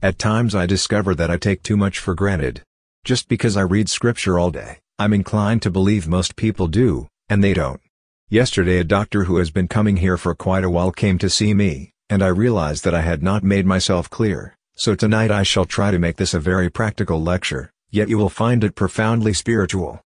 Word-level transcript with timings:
At 0.00 0.18
times 0.18 0.54
I 0.54 0.64
discover 0.64 1.14
that 1.14 1.30
I 1.30 1.36
take 1.36 1.62
too 1.62 1.76
much 1.76 1.98
for 1.98 2.14
granted. 2.14 2.62
Just 3.04 3.28
because 3.28 3.58
I 3.58 3.60
read 3.60 3.90
scripture 3.90 4.38
all 4.38 4.50
day, 4.50 4.78
I'm 4.98 5.12
inclined 5.12 5.60
to 5.60 5.70
believe 5.70 6.08
most 6.08 6.34
people 6.34 6.66
do, 6.66 7.08
and 7.28 7.42
they 7.42 7.54
don't. 7.54 7.80
Yesterday 8.28 8.78
a 8.78 8.84
doctor 8.84 9.24
who 9.24 9.38
has 9.38 9.50
been 9.50 9.68
coming 9.68 9.96
here 9.96 10.16
for 10.16 10.34
quite 10.34 10.64
a 10.64 10.70
while 10.70 10.92
came 10.92 11.18
to 11.18 11.30
see 11.30 11.54
me, 11.54 11.92
and 12.10 12.22
I 12.22 12.28
realized 12.28 12.84
that 12.84 12.94
I 12.94 13.02
had 13.02 13.22
not 13.22 13.42
made 13.42 13.66
myself 13.66 14.10
clear, 14.10 14.56
so 14.74 14.94
tonight 14.94 15.30
I 15.30 15.42
shall 15.42 15.64
try 15.64 15.90
to 15.90 15.98
make 15.98 16.16
this 16.16 16.34
a 16.34 16.40
very 16.40 16.70
practical 16.70 17.22
lecture, 17.22 17.70
yet 17.90 18.08
you 18.08 18.18
will 18.18 18.28
find 18.28 18.62
it 18.64 18.74
profoundly 18.74 19.32
spiritual. 19.32 20.00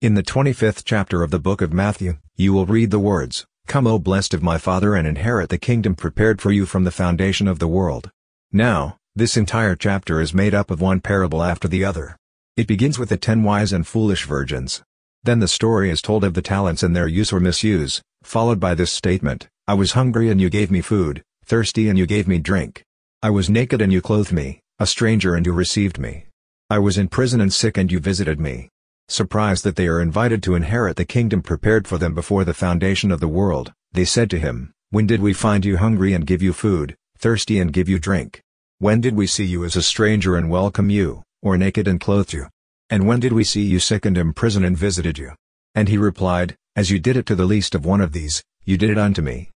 In 0.00 0.14
the 0.14 0.22
25th 0.22 0.82
chapter 0.84 1.22
of 1.22 1.30
the 1.30 1.38
book 1.38 1.60
of 1.60 1.72
Matthew, 1.72 2.18
you 2.36 2.52
will 2.52 2.66
read 2.66 2.90
the 2.90 2.98
words, 2.98 3.46
Come 3.66 3.86
O 3.86 3.98
blessed 3.98 4.32
of 4.32 4.42
my 4.42 4.56
Father 4.56 4.94
and 4.94 5.06
inherit 5.06 5.50
the 5.50 5.58
kingdom 5.58 5.94
prepared 5.94 6.40
for 6.40 6.50
you 6.50 6.64
from 6.64 6.84
the 6.84 6.90
foundation 6.90 7.46
of 7.46 7.58
the 7.58 7.68
world. 7.68 8.10
Now, 8.50 8.96
this 9.14 9.36
entire 9.36 9.76
chapter 9.76 10.20
is 10.20 10.32
made 10.32 10.54
up 10.54 10.70
of 10.70 10.80
one 10.80 11.00
parable 11.00 11.42
after 11.42 11.68
the 11.68 11.84
other. 11.84 12.16
It 12.56 12.66
begins 12.66 12.98
with 12.98 13.08
the 13.10 13.16
ten 13.16 13.42
wise 13.42 13.72
and 13.72 13.86
foolish 13.86 14.24
virgins. 14.24 14.82
Then 15.24 15.40
the 15.40 15.48
story 15.48 15.90
is 15.90 16.00
told 16.00 16.24
of 16.24 16.34
the 16.34 16.42
talents 16.42 16.82
and 16.82 16.94
their 16.94 17.08
use 17.08 17.32
or 17.32 17.40
misuse, 17.40 18.00
followed 18.22 18.60
by 18.60 18.74
this 18.74 18.92
statement, 18.92 19.48
I 19.66 19.74
was 19.74 19.92
hungry 19.92 20.30
and 20.30 20.40
you 20.40 20.48
gave 20.48 20.70
me 20.70 20.80
food, 20.80 21.22
thirsty 21.44 21.88
and 21.88 21.98
you 21.98 22.06
gave 22.06 22.28
me 22.28 22.38
drink. 22.38 22.84
I 23.22 23.30
was 23.30 23.50
naked 23.50 23.82
and 23.82 23.92
you 23.92 24.00
clothed 24.00 24.32
me, 24.32 24.60
a 24.78 24.86
stranger 24.86 25.34
and 25.34 25.44
you 25.44 25.52
received 25.52 25.98
me. 25.98 26.26
I 26.70 26.78
was 26.78 26.98
in 26.98 27.08
prison 27.08 27.40
and 27.40 27.52
sick 27.52 27.76
and 27.76 27.90
you 27.90 27.98
visited 27.98 28.38
me. 28.38 28.68
Surprised 29.08 29.64
that 29.64 29.76
they 29.76 29.88
are 29.88 30.00
invited 30.00 30.42
to 30.42 30.54
inherit 30.54 30.96
the 30.96 31.04
kingdom 31.04 31.42
prepared 31.42 31.88
for 31.88 31.98
them 31.98 32.14
before 32.14 32.44
the 32.44 32.54
foundation 32.54 33.10
of 33.10 33.20
the 33.20 33.28
world, 33.28 33.72
they 33.92 34.04
said 34.04 34.30
to 34.30 34.38
him, 34.38 34.72
When 34.90 35.06
did 35.06 35.20
we 35.20 35.32
find 35.32 35.64
you 35.64 35.78
hungry 35.78 36.12
and 36.12 36.26
give 36.26 36.42
you 36.42 36.52
food, 36.52 36.94
thirsty 37.16 37.58
and 37.58 37.72
give 37.72 37.88
you 37.88 37.98
drink? 37.98 38.42
When 38.78 39.00
did 39.00 39.16
we 39.16 39.26
see 39.26 39.44
you 39.44 39.64
as 39.64 39.76
a 39.76 39.82
stranger 39.82 40.36
and 40.36 40.50
welcome 40.50 40.90
you, 40.90 41.22
or 41.42 41.56
naked 41.56 41.88
and 41.88 41.98
clothed 41.98 42.32
you? 42.32 42.48
And 42.90 43.06
when 43.06 43.20
did 43.20 43.32
we 43.32 43.44
see 43.44 43.62
you 43.62 43.80
sick 43.80 44.06
and 44.06 44.16
in 44.16 44.32
prison 44.32 44.64
and 44.64 44.76
visited 44.76 45.18
you? 45.18 45.32
And 45.74 45.88
he 45.88 45.98
replied, 45.98 46.56
As 46.74 46.90
you 46.90 46.98
did 46.98 47.16
it 47.16 47.26
to 47.26 47.34
the 47.34 47.44
least 47.44 47.74
of 47.74 47.84
one 47.84 48.00
of 48.00 48.12
these, 48.12 48.42
you 48.64 48.78
did 48.78 48.88
it 48.88 48.98
unto 48.98 49.20
me. 49.20 49.50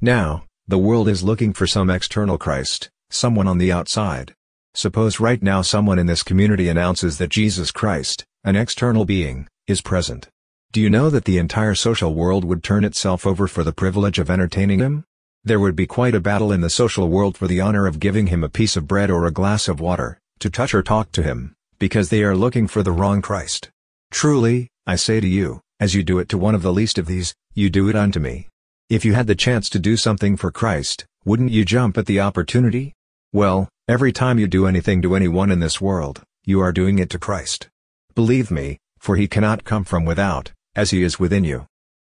Now, 0.00 0.44
the 0.68 0.78
world 0.78 1.08
is 1.08 1.22
looking 1.22 1.52
for 1.52 1.66
some 1.66 1.88
external 1.88 2.36
Christ, 2.36 2.90
someone 3.10 3.48
on 3.48 3.58
the 3.58 3.72
outside. 3.72 4.34
Suppose 4.74 5.20
right 5.20 5.42
now 5.42 5.62
someone 5.62 5.98
in 5.98 6.06
this 6.06 6.22
community 6.22 6.68
announces 6.68 7.18
that 7.18 7.30
Jesus 7.30 7.70
Christ, 7.70 8.24
an 8.44 8.56
external 8.56 9.04
being, 9.04 9.48
is 9.66 9.80
present. 9.80 10.28
Do 10.70 10.80
you 10.80 10.90
know 10.90 11.08
that 11.08 11.24
the 11.24 11.38
entire 11.38 11.74
social 11.74 12.14
world 12.14 12.44
would 12.44 12.62
turn 12.62 12.84
itself 12.84 13.26
over 13.26 13.46
for 13.46 13.64
the 13.64 13.72
privilege 13.72 14.18
of 14.18 14.30
entertaining 14.30 14.80
him? 14.80 15.04
There 15.44 15.60
would 15.60 15.76
be 15.76 15.86
quite 15.86 16.14
a 16.14 16.20
battle 16.20 16.52
in 16.52 16.60
the 16.60 16.70
social 16.70 17.08
world 17.08 17.36
for 17.36 17.46
the 17.46 17.60
honor 17.60 17.86
of 17.86 18.00
giving 18.00 18.28
him 18.28 18.44
a 18.44 18.48
piece 18.48 18.76
of 18.76 18.86
bread 18.86 19.10
or 19.10 19.26
a 19.26 19.30
glass 19.30 19.66
of 19.66 19.80
water, 19.80 20.18
to 20.40 20.50
touch 20.50 20.74
or 20.74 20.82
talk 20.82 21.12
to 21.12 21.22
him, 21.22 21.54
because 21.82 22.08
they 22.08 22.22
are 22.22 22.42
looking 22.44 22.66
for 22.68 22.82
the 22.82 22.96
wrong 23.00 23.20
Christ. 23.20 23.70
Truly, 24.10 24.68
I 24.86 24.96
say 24.96 25.18
to 25.20 25.28
you, 25.38 25.60
as 25.80 25.94
you 25.94 26.02
do 26.02 26.18
it 26.20 26.28
to 26.30 26.38
one 26.46 26.54
of 26.54 26.62
the 26.62 26.76
least 26.80 26.96
of 26.98 27.06
these, 27.06 27.34
you 27.54 27.68
do 27.70 27.88
it 27.90 27.96
unto 27.96 28.20
me. 28.20 28.48
If 28.88 29.04
you 29.04 29.14
had 29.14 29.26
the 29.26 29.42
chance 29.46 29.68
to 29.70 29.78
do 29.78 29.96
something 29.96 30.36
for 30.36 30.50
Christ, 30.60 31.04
wouldn't 31.24 31.50
you 31.56 31.64
jump 31.64 31.98
at 31.98 32.06
the 32.06 32.20
opportunity? 32.20 32.94
Well, 33.32 33.68
Every 33.88 34.12
time 34.12 34.38
you 34.38 34.46
do 34.46 34.68
anything 34.68 35.02
to 35.02 35.16
anyone 35.16 35.50
in 35.50 35.58
this 35.58 35.80
world, 35.80 36.22
you 36.44 36.60
are 36.60 36.70
doing 36.70 37.00
it 37.00 37.10
to 37.10 37.18
Christ. 37.18 37.68
Believe 38.14 38.48
me, 38.48 38.78
for 39.00 39.16
he 39.16 39.26
cannot 39.26 39.64
come 39.64 39.82
from 39.82 40.04
without, 40.04 40.52
as 40.76 40.92
he 40.92 41.02
is 41.02 41.18
within 41.18 41.42
you. 41.42 41.66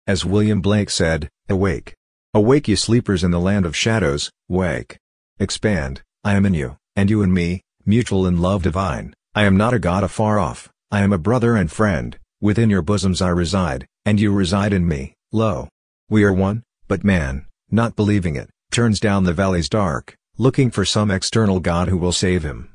As 0.06 0.26
William 0.26 0.60
Blake 0.60 0.91
said, 0.91 1.30
Awake. 1.48 1.94
Awake 2.34 2.69
you 2.69 2.76
sleepers 2.76 3.24
in 3.24 3.30
the 3.30 3.41
land 3.41 3.64
of 3.64 3.74
shadows, 3.74 4.30
wake. 4.47 4.98
Expand, 5.41 6.03
I 6.22 6.34
am 6.34 6.44
in 6.44 6.53
you, 6.53 6.76
and 6.94 7.08
you 7.08 7.22
in 7.22 7.32
me, 7.32 7.62
mutual 7.86 8.26
in 8.26 8.42
love 8.42 8.62
divine, 8.62 9.14
I 9.37 9.47
am 9.47 9.56
not 9.56 9.75
a 9.75 9.81
God 9.81 10.05
afar 10.05 10.39
off, 10.39 10.69
I 10.93 11.03
am 11.03 11.12
a 11.12 11.19
brother 11.19 11.56
and 11.56 11.69
friend, 11.69 12.17
within 12.41 12.71
your 12.71 12.83
bosoms 12.83 13.21
I 13.21 13.31
reside, 13.31 13.84
and 14.05 14.21
you 14.21 14.33
reside 14.33 14.72
in 14.72 14.87
me, 14.87 15.15
lo. 15.33 15.69
We 16.09 16.22
are 16.22 16.33
one, 16.33 16.62
but 16.87 17.03
man, 17.03 17.47
not 17.69 17.97
believing 17.97 18.37
it, 18.37 18.49
turns 18.71 19.00
down 19.00 19.25
the 19.25 19.33
valleys 19.33 19.69
dark, 19.69 20.15
looking 20.39 20.71
for 20.71 20.84
some 20.84 21.11
external 21.11 21.59
God 21.59 21.89
who 21.89 21.97
will 21.97 22.12
save 22.12 22.45
him. 22.45 22.71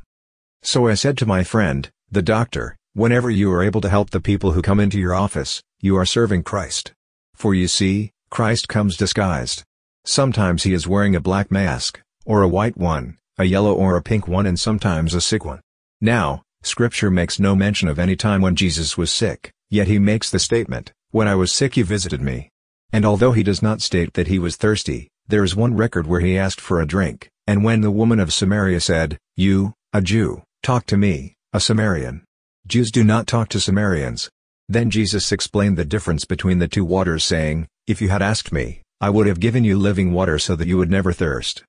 So 0.62 0.90
I 0.90 0.96
said 0.96 1.18
to 1.20 1.26
my 1.26 1.46
friend, 1.46 1.90
the 2.12 2.22
doctor, 2.22 2.76
whenever 2.92 3.30
you 3.30 3.50
are 3.54 3.64
able 3.64 3.80
to 3.80 3.90
help 3.90 4.10
the 4.10 4.20
people 4.20 4.52
who 4.52 4.62
come 4.62 4.82
into 4.82 5.00
your 5.00 5.16
office, 5.16 5.62
you 5.80 5.96
are 5.96 6.06
serving 6.06 6.44
Christ. 6.44 6.92
For 7.36 7.56
you 7.56 7.70
see, 7.70 8.12
Christ 8.30 8.68
comes 8.68 8.98
disguised. 8.98 9.64
Sometimes 10.04 10.64
he 10.64 10.74
is 10.74 10.86
wearing 10.86 11.16
a 11.16 11.22
black 11.22 11.52
mask, 11.52 12.02
or 12.26 12.42
a 12.42 12.50
white 12.50 12.76
one, 12.76 13.18
a 13.38 13.46
yellow 13.46 13.74
or 13.74 13.96
a 13.96 14.02
pink 14.02 14.28
one 14.28 14.46
and 14.46 14.60
sometimes 14.60 15.14
a 15.14 15.22
sick 15.22 15.46
one. 15.46 15.62
Now, 16.02 16.44
scripture 16.62 17.10
makes 17.10 17.40
no 17.40 17.56
mention 17.56 17.88
of 17.88 18.00
any 18.00 18.16
time 18.16 18.42
when 18.42 18.56
Jesus 18.56 18.98
was 18.98 19.12
sick, 19.12 19.52
yet 19.70 19.88
he 19.88 20.00
makes 20.00 20.30
the 20.30 20.40
statement, 20.40 20.92
when 21.12 21.28
I 21.28 21.36
was 21.36 21.52
sick 21.52 21.78
you 21.78 21.86
visited 21.86 22.22
me. 22.22 22.50
And 22.92 23.06
although 23.06 23.32
he 23.32 23.44
does 23.44 23.62
not 23.62 23.82
state 23.82 24.14
that 24.14 24.28
he 24.28 24.40
was 24.40 24.56
thirsty, 24.56 25.10
there 25.28 25.44
is 25.44 25.56
one 25.56 25.76
record 25.76 26.08
where 26.08 26.22
he 26.22 26.38
asked 26.38 26.60
for 26.60 26.82
a 26.82 26.88
drink, 26.88 27.30
and 27.46 27.64
when 27.64 27.82
the 27.82 27.92
woman 27.92 28.20
of 28.20 28.34
Samaria 28.34 28.80
said, 28.82 29.18
You, 29.36 29.74
a 29.94 30.02
Jew, 30.02 30.44
talk 30.64 30.86
to 30.88 30.98
me, 30.98 31.36
a 31.54 31.60
Samaritan. 31.60 32.24
Jews 32.68 32.92
do 32.92 33.04
not 33.04 33.28
talk 33.28 33.50
to 33.50 33.60
Samaritans. 33.60 34.30
Then 34.68 34.90
Jesus 34.90 35.32
explained 35.32 35.78
the 35.78 35.86
difference 35.86 36.26
between 36.26 36.60
the 36.60 36.68
two 36.68 36.86
waters 36.86 37.24
saying, 37.24 37.68
If 37.88 38.02
you 38.02 38.10
had 38.10 38.22
asked 38.22 38.52
me, 38.52 38.82
I 39.02 39.10
would 39.10 39.28
have 39.28 39.40
given 39.40 39.64
you 39.64 39.80
living 39.80 40.14
water 40.14 40.38
so 40.38 40.56
that 40.56 40.68
you 40.68 40.78
would 40.78 40.92
never 40.92 41.12
thirst. 41.14 41.64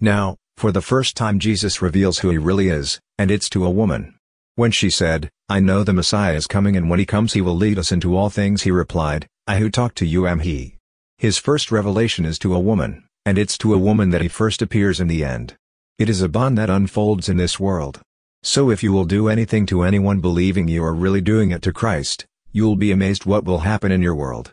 Now, 0.00 0.36
for 0.60 0.70
the 0.70 0.82
first 0.82 1.16
time 1.16 1.38
Jesus 1.38 1.80
reveals 1.80 2.18
who 2.18 2.28
he 2.28 2.36
really 2.36 2.68
is, 2.68 3.00
and 3.16 3.30
it's 3.30 3.48
to 3.48 3.64
a 3.64 3.70
woman. 3.70 4.14
When 4.56 4.70
she 4.70 4.90
said, 4.90 5.30
I 5.48 5.58
know 5.58 5.84
the 5.84 5.94
Messiah 5.94 6.34
is 6.34 6.46
coming 6.46 6.76
and 6.76 6.90
when 6.90 6.98
he 6.98 7.06
comes 7.06 7.32
he 7.32 7.40
will 7.40 7.56
lead 7.56 7.78
us 7.78 7.90
into 7.90 8.14
all 8.14 8.28
things 8.28 8.60
he 8.60 8.70
replied, 8.70 9.26
I 9.46 9.56
who 9.56 9.70
talk 9.70 9.94
to 9.94 10.04
you 10.04 10.28
am 10.28 10.40
he. 10.40 10.76
His 11.16 11.38
first 11.38 11.72
revelation 11.72 12.26
is 12.26 12.38
to 12.40 12.54
a 12.54 12.60
woman 12.60 13.04
and 13.24 13.38
it's 13.38 13.56
to 13.56 13.72
a 13.72 13.78
woman 13.78 14.10
that 14.10 14.20
he 14.20 14.28
first 14.28 14.60
appears 14.60 15.00
in 15.00 15.08
the 15.08 15.24
end. 15.24 15.56
It 15.98 16.10
is 16.10 16.20
a 16.20 16.28
bond 16.28 16.58
that 16.58 16.68
unfolds 16.68 17.30
in 17.30 17.38
this 17.38 17.58
world. 17.58 18.02
So 18.42 18.68
if 18.68 18.82
you 18.82 18.92
will 18.92 19.06
do 19.06 19.30
anything 19.30 19.64
to 19.64 19.82
anyone 19.82 20.20
believing 20.20 20.68
you 20.68 20.84
are 20.84 20.94
really 20.94 21.22
doing 21.22 21.52
it 21.52 21.62
to 21.62 21.72
Christ, 21.72 22.26
you'll 22.52 22.76
be 22.76 22.92
amazed 22.92 23.24
what 23.24 23.44
will 23.44 23.60
happen 23.60 23.90
in 23.90 24.02
your 24.02 24.14
world. 24.14 24.52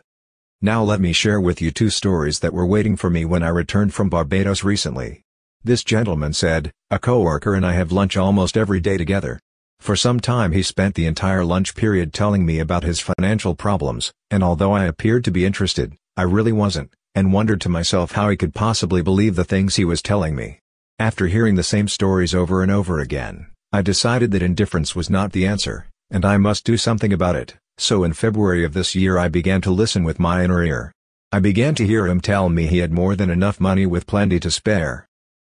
Now 0.62 0.82
let 0.82 1.02
me 1.02 1.12
share 1.12 1.38
with 1.38 1.60
you 1.60 1.70
two 1.70 1.90
stories 1.90 2.38
that 2.38 2.54
were 2.54 2.64
waiting 2.64 2.96
for 2.96 3.10
me 3.10 3.26
when 3.26 3.42
I 3.42 3.48
returned 3.48 3.92
from 3.92 4.08
Barbados 4.08 4.64
recently. 4.64 5.22
This 5.64 5.84
gentleman 5.84 6.32
said, 6.32 6.72
a 6.90 6.98
coworker 6.98 7.54
and 7.54 7.66
I 7.66 7.72
have 7.72 7.92
lunch 7.92 8.16
almost 8.16 8.56
every 8.56 8.80
day 8.80 8.96
together. 8.96 9.40
For 9.80 9.96
some 9.96 10.20
time 10.20 10.52
he 10.52 10.62
spent 10.62 10.94
the 10.94 11.06
entire 11.06 11.44
lunch 11.44 11.74
period 11.74 12.12
telling 12.12 12.46
me 12.46 12.58
about 12.58 12.84
his 12.84 13.00
financial 13.00 13.54
problems, 13.54 14.12
and 14.30 14.42
although 14.42 14.72
I 14.72 14.84
appeared 14.84 15.24
to 15.24 15.30
be 15.30 15.44
interested, 15.44 15.94
I 16.16 16.22
really 16.22 16.52
wasn't 16.52 16.92
and 17.14 17.32
wondered 17.32 17.60
to 17.62 17.68
myself 17.68 18.12
how 18.12 18.28
he 18.28 18.36
could 18.36 18.54
possibly 18.54 19.02
believe 19.02 19.34
the 19.34 19.44
things 19.44 19.74
he 19.74 19.84
was 19.84 20.00
telling 20.00 20.36
me. 20.36 20.60
After 21.00 21.26
hearing 21.26 21.56
the 21.56 21.62
same 21.64 21.88
stories 21.88 22.32
over 22.34 22.62
and 22.62 22.70
over 22.70 23.00
again, 23.00 23.48
I 23.72 23.82
decided 23.82 24.30
that 24.30 24.42
indifference 24.42 24.94
was 24.94 25.10
not 25.10 25.32
the 25.32 25.44
answer, 25.44 25.86
and 26.10 26.24
I 26.24 26.36
must 26.36 26.64
do 26.64 26.76
something 26.76 27.12
about 27.12 27.34
it, 27.34 27.56
so 27.76 28.04
in 28.04 28.12
February 28.12 28.64
of 28.64 28.72
this 28.72 28.94
year 28.94 29.18
I 29.18 29.26
began 29.26 29.60
to 29.62 29.72
listen 29.72 30.04
with 30.04 30.20
my 30.20 30.44
inner 30.44 30.62
ear. 30.62 30.92
I 31.32 31.40
began 31.40 31.74
to 31.74 31.86
hear 31.86 32.06
him 32.06 32.20
tell 32.20 32.48
me 32.48 32.66
he 32.66 32.78
had 32.78 32.92
more 32.92 33.16
than 33.16 33.30
enough 33.30 33.60
money 33.60 33.84
with 33.84 34.06
plenty 34.06 34.38
to 34.38 34.50
spare. 34.50 35.07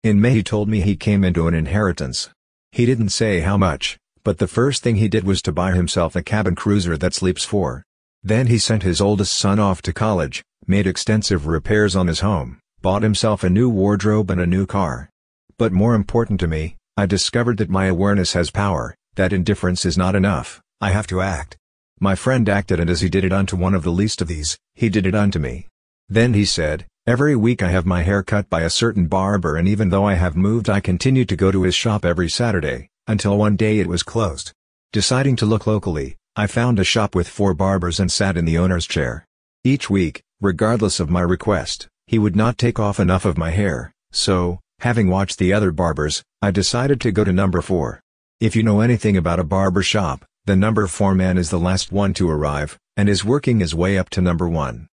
In 0.04 0.20
May 0.20 0.34
he 0.34 0.42
told 0.44 0.68
me 0.68 0.80
he 0.80 0.94
came 0.94 1.24
into 1.24 1.48
an 1.48 1.54
inheritance. 1.54 2.30
He 2.70 2.86
didn't 2.86 3.08
say 3.08 3.40
how 3.40 3.56
much, 3.56 3.98
but 4.22 4.38
the 4.38 4.46
first 4.46 4.82
thing 4.82 4.96
he 4.96 5.08
did 5.08 5.24
was 5.24 5.42
to 5.42 5.52
buy 5.52 5.72
himself 5.72 6.14
a 6.14 6.22
cabin 6.22 6.54
cruiser 6.54 6.96
that 6.96 7.14
sleeps 7.14 7.44
four. 7.44 7.82
Then 8.22 8.46
he 8.46 8.58
sent 8.58 8.84
his 8.84 9.00
oldest 9.00 9.36
son 9.36 9.58
off 9.58 9.82
to 9.82 9.92
college, 9.92 10.44
made 10.68 10.86
extensive 10.86 11.48
repairs 11.48 11.96
on 11.96 12.06
his 12.06 12.20
home, 12.20 12.60
bought 12.80 13.02
himself 13.02 13.42
a 13.42 13.50
new 13.50 13.68
wardrobe 13.68 14.30
and 14.30 14.40
a 14.40 14.46
new 14.46 14.66
car. 14.66 15.10
But 15.56 15.72
more 15.72 15.96
important 15.96 16.38
to 16.40 16.46
me, 16.46 16.76
I 16.96 17.06
discovered 17.06 17.56
that 17.56 17.70
my 17.70 17.86
awareness 17.86 18.34
has 18.34 18.52
power, 18.52 18.94
that 19.16 19.32
indifference 19.32 19.84
is 19.84 19.98
not 19.98 20.14
enough, 20.14 20.60
I 20.80 20.90
have 20.90 21.08
to 21.08 21.22
act. 21.22 21.56
My 21.98 22.14
friend 22.14 22.48
acted 22.48 22.78
and 22.78 22.88
as 22.88 23.00
he 23.00 23.08
did 23.08 23.24
it 23.24 23.32
unto 23.32 23.56
one 23.56 23.74
of 23.74 23.82
the 23.82 23.90
least 23.90 24.22
of 24.22 24.28
these, 24.28 24.56
he 24.76 24.88
did 24.88 25.06
it 25.06 25.16
unto 25.16 25.40
me. 25.40 25.66
Then 26.08 26.34
he 26.34 26.44
said, 26.44 26.86
Every 27.08 27.34
week 27.34 27.62
I 27.62 27.70
have 27.70 27.86
my 27.86 28.02
hair 28.02 28.22
cut 28.22 28.50
by 28.50 28.60
a 28.60 28.68
certain 28.68 29.06
barber 29.06 29.56
and 29.56 29.66
even 29.66 29.88
though 29.88 30.04
I 30.04 30.12
have 30.12 30.36
moved 30.36 30.68
I 30.68 30.80
continue 30.80 31.24
to 31.24 31.36
go 31.36 31.50
to 31.50 31.62
his 31.62 31.74
shop 31.74 32.04
every 32.04 32.28
Saturday, 32.28 32.90
until 33.06 33.38
one 33.38 33.56
day 33.56 33.78
it 33.78 33.86
was 33.86 34.02
closed. 34.02 34.52
Deciding 34.92 35.34
to 35.36 35.46
look 35.46 35.66
locally, 35.66 36.16
I 36.36 36.46
found 36.46 36.78
a 36.78 36.84
shop 36.84 37.14
with 37.14 37.26
four 37.26 37.54
barbers 37.54 37.98
and 37.98 38.12
sat 38.12 38.36
in 38.36 38.44
the 38.44 38.58
owner's 38.58 38.86
chair. 38.86 39.24
Each 39.64 39.88
week, 39.88 40.20
regardless 40.42 41.00
of 41.00 41.08
my 41.08 41.22
request, 41.22 41.88
he 42.06 42.18
would 42.18 42.36
not 42.36 42.58
take 42.58 42.78
off 42.78 43.00
enough 43.00 43.24
of 43.24 43.38
my 43.38 43.52
hair, 43.52 43.90
so, 44.12 44.60
having 44.80 45.08
watched 45.08 45.38
the 45.38 45.54
other 45.54 45.72
barbers, 45.72 46.22
I 46.42 46.50
decided 46.50 47.00
to 47.00 47.10
go 47.10 47.24
to 47.24 47.32
number 47.32 47.62
4. 47.62 48.02
If 48.38 48.54
you 48.54 48.62
know 48.62 48.80
anything 48.80 49.16
about 49.16 49.40
a 49.40 49.44
barber 49.44 49.82
shop, 49.82 50.26
the 50.44 50.56
number 50.56 50.86
4 50.86 51.14
man 51.14 51.38
is 51.38 51.48
the 51.48 51.58
last 51.58 51.90
one 51.90 52.12
to 52.20 52.28
arrive, 52.28 52.78
and 52.98 53.08
is 53.08 53.24
working 53.24 53.60
his 53.60 53.74
way 53.74 53.96
up 53.96 54.10
to 54.10 54.20
number 54.20 54.46
1. 54.46 54.86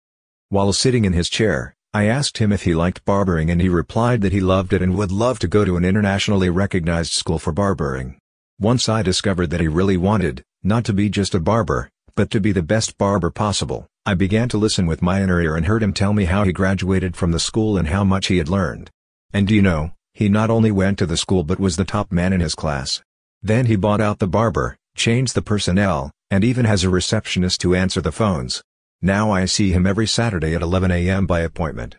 While 0.50 0.74
sitting 0.74 1.06
in 1.06 1.14
his 1.14 1.30
chair, 1.30 1.74
I 1.94 2.06
asked 2.06 2.38
him 2.38 2.52
if 2.52 2.62
he 2.62 2.74
liked 2.74 3.04
barbering 3.04 3.50
and 3.50 3.60
he 3.60 3.68
replied 3.68 4.22
that 4.22 4.32
he 4.32 4.40
loved 4.40 4.72
it 4.72 4.80
and 4.80 4.96
would 4.96 5.12
love 5.12 5.38
to 5.40 5.48
go 5.48 5.62
to 5.62 5.76
an 5.76 5.84
internationally 5.84 6.48
recognized 6.48 7.12
school 7.12 7.38
for 7.38 7.52
barbering. 7.52 8.16
Once 8.58 8.88
I 8.88 9.02
discovered 9.02 9.48
that 9.50 9.60
he 9.60 9.68
really 9.68 9.98
wanted, 9.98 10.42
not 10.62 10.84
to 10.86 10.94
be 10.94 11.10
just 11.10 11.34
a 11.34 11.40
barber, 11.40 11.90
but 12.14 12.30
to 12.30 12.40
be 12.40 12.50
the 12.50 12.62
best 12.62 12.96
barber 12.96 13.30
possible, 13.30 13.86
I 14.06 14.14
began 14.14 14.48
to 14.50 14.56
listen 14.56 14.86
with 14.86 15.02
my 15.02 15.22
inner 15.22 15.38
ear 15.38 15.54
and 15.54 15.66
heard 15.66 15.82
him 15.82 15.92
tell 15.92 16.14
me 16.14 16.24
how 16.24 16.44
he 16.44 16.52
graduated 16.52 17.14
from 17.14 17.30
the 17.30 17.38
school 17.38 17.76
and 17.76 17.88
how 17.88 18.04
much 18.04 18.28
he 18.28 18.38
had 18.38 18.48
learned. 18.48 18.88
And 19.34 19.46
do 19.46 19.54
you 19.54 19.60
know, 19.60 19.92
he 20.14 20.30
not 20.30 20.48
only 20.48 20.70
went 20.70 20.98
to 20.98 21.06
the 21.06 21.18
school 21.18 21.44
but 21.44 21.60
was 21.60 21.76
the 21.76 21.84
top 21.84 22.10
man 22.10 22.32
in 22.32 22.40
his 22.40 22.54
class. 22.54 23.02
Then 23.42 23.66
he 23.66 23.76
bought 23.76 24.00
out 24.00 24.18
the 24.18 24.26
barber, 24.26 24.78
changed 24.96 25.34
the 25.34 25.42
personnel, 25.42 26.10
and 26.30 26.42
even 26.42 26.64
has 26.64 26.84
a 26.84 26.90
receptionist 26.90 27.60
to 27.60 27.74
answer 27.74 28.00
the 28.00 28.12
phones. 28.12 28.62
Now 29.04 29.32
I 29.32 29.46
see 29.46 29.72
him 29.72 29.84
every 29.84 30.06
Saturday 30.06 30.54
at 30.54 30.62
11 30.62 30.92
a.m. 30.92 31.26
by 31.26 31.40
appointment. 31.40 31.96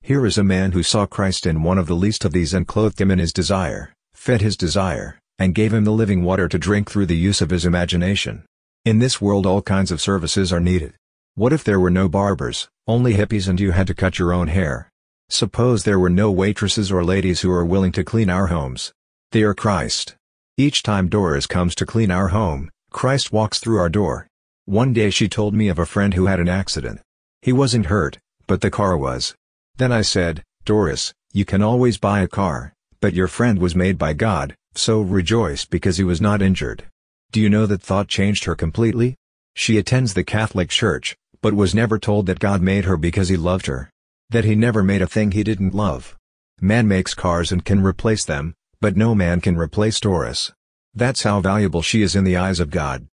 Here 0.00 0.24
is 0.24 0.38
a 0.38 0.44
man 0.44 0.70
who 0.70 0.84
saw 0.84 1.06
Christ 1.06 1.44
in 1.44 1.64
one 1.64 1.76
of 1.76 1.88
the 1.88 1.96
least 1.96 2.24
of 2.24 2.30
these 2.30 2.54
and 2.54 2.68
clothed 2.68 3.00
him 3.00 3.10
in 3.10 3.18
his 3.18 3.32
desire, 3.32 3.92
fed 4.14 4.42
his 4.42 4.56
desire, 4.56 5.18
and 5.40 5.56
gave 5.56 5.74
him 5.74 5.82
the 5.82 5.90
living 5.90 6.22
water 6.22 6.48
to 6.48 6.56
drink 6.56 6.88
through 6.88 7.06
the 7.06 7.16
use 7.16 7.40
of 7.40 7.50
his 7.50 7.66
imagination. 7.66 8.44
In 8.84 9.00
this 9.00 9.20
world 9.20 9.44
all 9.44 9.60
kinds 9.60 9.90
of 9.90 10.00
services 10.00 10.52
are 10.52 10.60
needed. 10.60 10.94
What 11.34 11.52
if 11.52 11.64
there 11.64 11.80
were 11.80 11.90
no 11.90 12.08
barbers, 12.08 12.68
only 12.86 13.14
hippies 13.14 13.48
and 13.48 13.58
you 13.58 13.72
had 13.72 13.88
to 13.88 13.94
cut 13.94 14.20
your 14.20 14.32
own 14.32 14.46
hair? 14.46 14.88
Suppose 15.30 15.82
there 15.82 15.98
were 15.98 16.10
no 16.10 16.30
waitresses 16.30 16.92
or 16.92 17.02
ladies 17.02 17.40
who 17.40 17.50
are 17.50 17.64
willing 17.64 17.90
to 17.92 18.04
clean 18.04 18.30
our 18.30 18.46
homes. 18.46 18.92
They 19.32 19.42
are 19.42 19.54
Christ. 19.54 20.14
Each 20.56 20.84
time 20.84 21.08
Doris 21.08 21.48
comes 21.48 21.74
to 21.74 21.86
clean 21.86 22.12
our 22.12 22.28
home, 22.28 22.70
Christ 22.90 23.32
walks 23.32 23.58
through 23.58 23.78
our 23.78 23.88
door. 23.88 24.28
One 24.66 24.92
day 24.92 25.10
she 25.10 25.28
told 25.28 25.54
me 25.54 25.68
of 25.68 25.80
a 25.80 25.86
friend 25.86 26.14
who 26.14 26.26
had 26.26 26.38
an 26.38 26.48
accident. 26.48 27.00
He 27.40 27.52
wasn't 27.52 27.86
hurt, 27.86 28.18
but 28.46 28.60
the 28.60 28.70
car 28.70 28.96
was. 28.96 29.34
Then 29.76 29.90
I 29.90 30.02
said, 30.02 30.44
Doris, 30.64 31.12
you 31.32 31.44
can 31.44 31.62
always 31.62 31.98
buy 31.98 32.20
a 32.20 32.28
car, 32.28 32.72
but 33.00 33.12
your 33.12 33.26
friend 33.26 33.58
was 33.58 33.74
made 33.74 33.98
by 33.98 34.12
God, 34.12 34.54
so 34.76 35.00
rejoice 35.00 35.64
because 35.64 35.96
he 35.96 36.04
was 36.04 36.20
not 36.20 36.40
injured. 36.40 36.84
Do 37.32 37.40
you 37.40 37.50
know 37.50 37.66
that 37.66 37.82
thought 37.82 38.06
changed 38.06 38.44
her 38.44 38.54
completely? 38.54 39.16
She 39.54 39.78
attends 39.78 40.14
the 40.14 40.22
Catholic 40.22 40.68
Church, 40.68 41.16
but 41.40 41.54
was 41.54 41.74
never 41.74 41.98
told 41.98 42.26
that 42.26 42.38
God 42.38 42.62
made 42.62 42.84
her 42.84 42.96
because 42.96 43.28
he 43.28 43.36
loved 43.36 43.66
her. 43.66 43.90
That 44.30 44.44
he 44.44 44.54
never 44.54 44.84
made 44.84 45.02
a 45.02 45.08
thing 45.08 45.32
he 45.32 45.42
didn't 45.42 45.74
love. 45.74 46.16
Man 46.60 46.86
makes 46.86 47.14
cars 47.14 47.50
and 47.50 47.64
can 47.64 47.82
replace 47.82 48.24
them, 48.24 48.54
but 48.80 48.96
no 48.96 49.12
man 49.14 49.40
can 49.40 49.56
replace 49.56 49.98
Doris. 49.98 50.52
That's 50.94 51.24
how 51.24 51.40
valuable 51.40 51.82
she 51.82 52.02
is 52.02 52.14
in 52.14 52.22
the 52.22 52.36
eyes 52.36 52.60
of 52.60 52.70
God. 52.70 53.08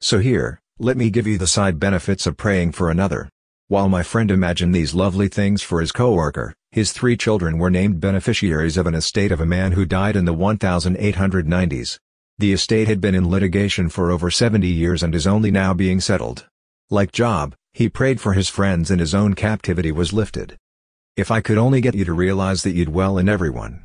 So 0.00 0.20
here, 0.20 0.60
let 0.78 0.98
me 0.98 1.08
give 1.08 1.26
you 1.26 1.38
the 1.38 1.46
side 1.46 1.80
benefits 1.80 2.26
of 2.26 2.36
praying 2.36 2.70
for 2.70 2.90
another. 2.90 3.30
While 3.68 3.88
my 3.88 4.02
friend 4.02 4.30
imagined 4.30 4.74
these 4.74 4.94
lovely 4.94 5.26
things 5.26 5.62
for 5.62 5.80
his 5.80 5.90
coworker, 5.90 6.52
his 6.70 6.92
three 6.92 7.16
children 7.16 7.56
were 7.56 7.70
named 7.70 7.98
beneficiaries 7.98 8.76
of 8.76 8.86
an 8.86 8.94
estate 8.94 9.32
of 9.32 9.40
a 9.40 9.46
man 9.46 9.72
who 9.72 9.86
died 9.86 10.16
in 10.16 10.26
the 10.26 10.34
1890s. 10.34 11.98
The 12.38 12.52
estate 12.52 12.88
had 12.88 13.00
been 13.00 13.14
in 13.14 13.30
litigation 13.30 13.88
for 13.88 14.10
over 14.10 14.30
70 14.30 14.68
years 14.68 15.02
and 15.02 15.14
is 15.14 15.26
only 15.26 15.50
now 15.50 15.72
being 15.72 15.98
settled. 15.98 16.46
Like 16.90 17.10
Job, 17.10 17.54
he 17.72 17.88
prayed 17.88 18.20
for 18.20 18.34
his 18.34 18.50
friends 18.50 18.90
and 18.90 19.00
his 19.00 19.14
own 19.14 19.32
captivity 19.32 19.92
was 19.92 20.12
lifted. 20.12 20.58
If 21.16 21.30
I 21.30 21.40
could 21.40 21.56
only 21.56 21.80
get 21.80 21.94
you 21.94 22.04
to 22.04 22.12
realize 22.12 22.62
that 22.64 22.74
you 22.74 22.84
dwell 22.84 23.16
in 23.16 23.30
everyone. 23.30 23.84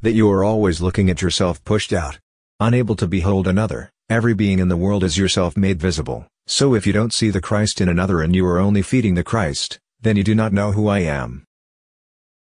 That 0.00 0.12
you 0.12 0.28
are 0.32 0.42
always 0.42 0.80
looking 0.80 1.08
at 1.08 1.22
yourself 1.22 1.62
pushed 1.62 1.92
out. 1.92 2.18
Unable 2.58 2.96
to 2.96 3.06
behold 3.06 3.46
another, 3.46 3.90
every 4.10 4.34
being 4.34 4.58
in 4.58 4.66
the 4.66 4.76
world 4.76 5.04
is 5.04 5.16
yourself 5.16 5.56
made 5.56 5.80
visible. 5.80 6.26
So 6.46 6.74
if 6.74 6.86
you 6.86 6.92
don't 6.92 7.12
see 7.12 7.30
the 7.30 7.40
Christ 7.40 7.80
in 7.80 7.88
another 7.88 8.20
and 8.20 8.34
you 8.34 8.46
are 8.46 8.58
only 8.58 8.82
feeding 8.82 9.14
the 9.14 9.24
Christ, 9.24 9.78
then 10.00 10.16
you 10.16 10.24
do 10.24 10.34
not 10.34 10.52
know 10.52 10.72
who 10.72 10.88
I 10.88 11.00
am. 11.00 11.44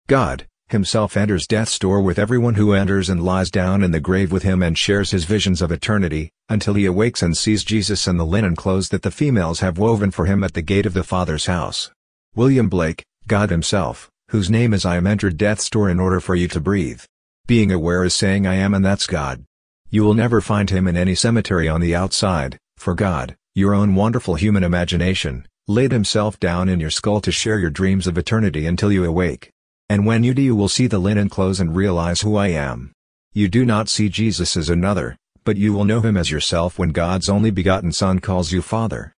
God, 0.07 0.47
himself 0.69 1.17
enters 1.17 1.47
death's 1.47 1.79
door 1.79 2.01
with 2.01 2.19
everyone 2.19 2.55
who 2.55 2.73
enters 2.73 3.09
and 3.09 3.23
lies 3.23 3.51
down 3.51 3.83
in 3.83 3.91
the 3.91 4.01
grave 4.01 4.33
with 4.33 4.43
him 4.43 4.63
and 4.63 4.79
shares 4.79 5.11
his 5.11 5.25
visions 5.25 5.61
of 5.61 5.73
eternity, 5.73 6.31
until 6.49 6.75
he 6.75 6.87
awakes 6.87 7.23
and 7.23 7.37
sees 7.37 7.65
Jesus 7.65 8.07
and 8.07 8.19
the 8.19 8.25
linen 8.25 8.57
clothes 8.57 8.89
that 8.91 9.03
the 9.03 9.11
females 9.11 9.61
have 9.61 9.79
woven 9.79 10.11
for 10.11 10.27
him 10.27 10.43
at 10.43 10.55
the 10.55 10.63
gate 10.63 10.87
of 10.87 10.95
the 10.95 11.05
Father's 11.05 11.47
house. 11.47 11.91
William 12.35 12.69
Blake, 12.69 13.05
God 13.27 13.51
himself, 13.51 14.11
whose 14.31 14.51
name 14.51 14.73
is 14.73 14.87
I 14.87 14.97
am 14.97 15.07
entered 15.07 15.37
death's 15.37 15.69
door 15.69 15.91
in 15.91 16.01
order 16.01 16.21
for 16.21 16.35
you 16.35 16.49
to 16.49 16.61
breathe. 16.61 17.03
Being 17.47 17.71
aware 17.71 18.05
is 18.05 18.15
saying 18.15 18.47
I 18.47 18.55
am 18.55 18.73
and 18.73 18.85
that's 18.85 19.07
God. 19.07 19.45
You 19.91 20.05
will 20.05 20.15
never 20.15 20.41
find 20.41 20.71
him 20.71 20.89
in 20.89 20.97
any 20.97 21.15
cemetery 21.15 21.69
on 21.69 21.81
the 21.81 21.95
outside, 21.95 22.59
for 22.79 22.95
God, 22.95 23.37
your 23.55 23.75
own 23.75 23.95
wonderful 23.95 24.35
human 24.35 24.65
imagination, 24.65 25.47
laid 25.69 25.93
himself 25.93 26.41
down 26.41 26.71
in 26.71 26.81
your 26.81 26.89
skull 26.89 27.21
to 27.21 27.31
share 27.31 27.59
your 27.59 27.69
dreams 27.69 28.07
of 28.07 28.17
eternity 28.17 28.67
until 28.67 28.91
you 28.91 29.05
awake. 29.05 29.51
And 29.91 30.07
when 30.07 30.25
you 30.25 30.33
do 30.33 30.41
you 30.41 30.57
will 30.57 30.71
see 30.71 30.87
the 30.87 30.99
linen 30.99 31.29
clothes 31.29 31.61
and 31.61 31.77
realize 31.77 32.23
who 32.23 32.37
I 32.37 32.49
am. 32.49 32.93
You 33.35 33.49
do 33.49 33.67
not 33.67 33.91
see 33.91 34.09
Jesus 34.09 34.57
as 34.57 34.71
another, 34.71 35.17
but 35.45 35.59
you 35.59 35.75
will 35.75 35.85
know 35.85 36.01
him 36.01 36.17
as 36.17 36.31
yourself 36.31 36.79
when 36.79 36.91
God's 36.91 37.29
only 37.29 37.51
begotten 37.51 37.93
Son 37.93 38.21
calls 38.21 38.53
you 38.53 38.63
Father. 38.63 39.13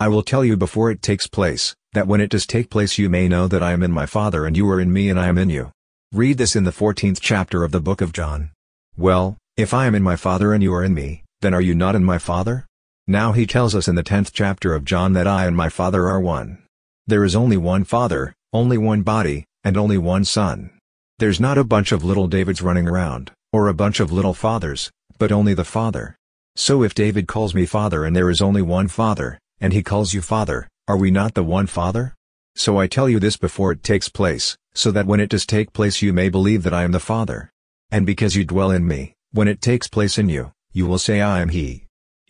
I 0.00 0.08
will 0.08 0.22
tell 0.22 0.42
you 0.42 0.56
before 0.56 0.90
it 0.90 1.02
takes 1.02 1.26
place, 1.26 1.76
that 1.92 2.06
when 2.06 2.22
it 2.22 2.30
does 2.30 2.46
take 2.46 2.70
place 2.70 2.96
you 2.96 3.10
may 3.10 3.28
know 3.28 3.46
that 3.46 3.62
I 3.62 3.72
am 3.72 3.82
in 3.82 3.92
my 3.92 4.06
Father 4.06 4.46
and 4.46 4.56
you 4.56 4.66
are 4.70 4.80
in 4.80 4.90
me 4.90 5.10
and 5.10 5.20
I 5.20 5.28
am 5.28 5.36
in 5.36 5.50
you. 5.50 5.70
Read 6.12 6.38
this 6.38 6.56
in 6.56 6.64
the 6.64 6.70
14th 6.70 7.18
chapter 7.20 7.62
of 7.62 7.72
the 7.72 7.80
book 7.80 8.00
of 8.00 8.14
John. 8.14 8.52
Well, 8.96 9.36
if 9.58 9.74
I 9.74 9.86
am 9.86 9.94
in 9.94 10.02
my 10.02 10.16
Father 10.16 10.54
and 10.54 10.62
you 10.62 10.72
are 10.72 10.82
in 10.82 10.94
me, 10.94 11.24
then 11.42 11.52
are 11.52 11.60
you 11.60 11.74
not 11.74 11.94
in 11.94 12.04
my 12.04 12.16
Father? 12.16 12.66
Now 13.06 13.32
he 13.32 13.46
tells 13.46 13.74
us 13.74 13.88
in 13.88 13.96
the 13.96 14.04
10th 14.04 14.30
chapter 14.32 14.74
of 14.74 14.84
John 14.84 15.12
that 15.14 15.26
I 15.26 15.46
and 15.46 15.56
my 15.56 15.68
Father 15.68 16.08
are 16.08 16.20
one. 16.20 16.62
There 17.06 17.24
is 17.24 17.34
only 17.34 17.56
one 17.56 17.82
Father, 17.82 18.32
only 18.52 18.78
one 18.78 19.02
body, 19.02 19.44
and 19.64 19.76
only 19.76 19.98
one 19.98 20.24
Son. 20.24 20.70
There's 21.18 21.40
not 21.40 21.58
a 21.58 21.64
bunch 21.64 21.90
of 21.90 22.04
little 22.04 22.28
Davids 22.28 22.62
running 22.62 22.86
around, 22.86 23.32
or 23.52 23.66
a 23.66 23.74
bunch 23.74 23.98
of 23.98 24.12
little 24.12 24.34
fathers, 24.34 24.90
but 25.18 25.32
only 25.32 25.52
the 25.52 25.64
Father. 25.64 26.16
So 26.54 26.84
if 26.84 26.94
David 26.94 27.26
calls 27.26 27.54
me 27.54 27.66
Father 27.66 28.04
and 28.04 28.14
there 28.14 28.30
is 28.30 28.40
only 28.40 28.62
one 28.62 28.86
Father, 28.86 29.38
and 29.60 29.72
he 29.72 29.82
calls 29.82 30.14
you 30.14 30.22
Father, 30.22 30.68
are 30.86 30.96
we 30.96 31.10
not 31.10 31.34
the 31.34 31.42
one 31.42 31.66
Father? 31.66 32.14
So 32.54 32.78
I 32.78 32.86
tell 32.86 33.08
you 33.08 33.18
this 33.18 33.36
before 33.36 33.72
it 33.72 33.82
takes 33.82 34.08
place, 34.08 34.56
so 34.74 34.92
that 34.92 35.06
when 35.06 35.20
it 35.20 35.30
does 35.30 35.44
take 35.44 35.72
place 35.72 36.02
you 36.02 36.12
may 36.12 36.28
believe 36.28 36.62
that 36.62 36.74
I 36.74 36.84
am 36.84 36.92
the 36.92 37.00
Father. 37.00 37.50
And 37.90 38.06
because 38.06 38.36
you 38.36 38.44
dwell 38.44 38.70
in 38.70 38.86
me, 38.86 39.14
when 39.32 39.48
it 39.48 39.60
takes 39.60 39.88
place 39.88 40.18
in 40.18 40.28
you, 40.28 40.52
you 40.72 40.86
will 40.86 40.98
say 40.98 41.20
I 41.20 41.40
am 41.40 41.48
He. 41.48 41.81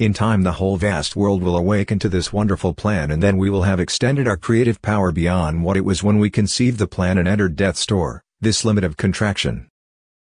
In 0.02 0.12
time 0.12 0.42
the 0.42 0.54
whole 0.54 0.76
vast 0.78 1.14
world 1.14 1.44
will 1.44 1.56
awaken 1.56 2.00
to 2.00 2.08
this 2.08 2.32
wonderful 2.32 2.74
plan 2.74 3.12
and 3.12 3.22
then 3.22 3.36
we 3.36 3.48
will 3.48 3.62
have 3.62 3.78
extended 3.78 4.26
our 4.26 4.36
creative 4.36 4.82
power 4.82 5.12
beyond 5.12 5.62
what 5.62 5.76
it 5.76 5.84
was 5.84 6.02
when 6.02 6.18
we 6.18 6.28
conceived 6.28 6.80
the 6.80 6.88
plan 6.88 7.18
and 7.18 7.28
entered 7.28 7.54
death's 7.54 7.86
door, 7.86 8.20
this 8.40 8.64
limit 8.64 8.82
of 8.82 8.96
contraction. 8.96 9.68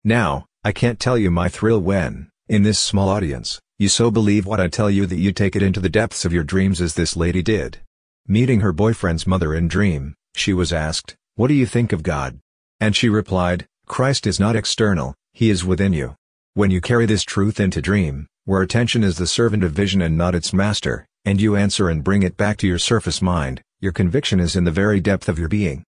Now, 0.02 0.46
I 0.64 0.72
can't 0.72 0.98
tell 0.98 1.16
you 1.16 1.30
my 1.30 1.48
thrill 1.48 1.78
when, 1.78 2.28
in 2.48 2.64
this 2.64 2.80
small 2.80 3.08
audience, 3.08 3.60
you 3.78 3.88
so 3.88 4.10
believe 4.10 4.46
what 4.46 4.58
I 4.58 4.66
tell 4.66 4.90
you 4.90 5.06
that 5.06 5.20
you 5.20 5.30
take 5.30 5.54
it 5.54 5.62
into 5.62 5.78
the 5.78 5.88
depths 5.88 6.24
of 6.24 6.32
your 6.32 6.42
dreams 6.42 6.80
as 6.80 6.96
this 6.96 7.14
lady 7.14 7.40
did. 7.40 7.78
Meeting 8.26 8.62
her 8.62 8.72
boyfriend's 8.72 9.28
mother 9.28 9.54
in 9.54 9.68
dream, 9.68 10.16
she 10.34 10.52
was 10.52 10.72
asked, 10.72 11.14
what 11.36 11.46
do 11.46 11.54
you 11.54 11.66
think 11.66 11.92
of 11.92 12.02
God? 12.02 12.40
And 12.80 12.96
she 12.96 13.08
replied, 13.08 13.68
Christ 13.86 14.26
is 14.26 14.40
not 14.40 14.56
external, 14.56 15.14
he 15.34 15.50
is 15.50 15.64
within 15.64 15.92
you. 15.92 16.16
When 16.54 16.72
you 16.72 16.80
carry 16.80 17.06
this 17.06 17.22
truth 17.22 17.60
into 17.60 17.80
dream, 17.80 18.26
where 18.48 18.62
attention 18.62 19.04
is 19.04 19.18
the 19.18 19.26
servant 19.26 19.62
of 19.62 19.72
vision 19.72 20.00
and 20.00 20.16
not 20.16 20.34
its 20.34 20.54
master, 20.54 21.04
and 21.26 21.38
you 21.38 21.54
answer 21.54 21.90
and 21.90 22.02
bring 22.02 22.22
it 22.22 22.34
back 22.38 22.56
to 22.56 22.66
your 22.66 22.78
surface 22.78 23.20
mind, 23.20 23.60
your 23.78 23.92
conviction 23.92 24.40
is 24.40 24.56
in 24.56 24.64
the 24.64 24.70
very 24.70 25.00
depth 25.00 25.28
of 25.28 25.38
your 25.38 25.50
being. 25.50 25.84